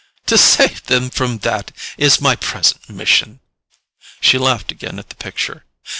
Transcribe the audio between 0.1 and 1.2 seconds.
To save them